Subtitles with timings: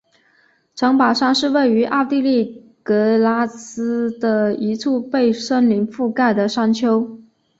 [0.73, 7.21] 城堡山是位于奥地利格拉兹的一处被森林覆盖的山丘。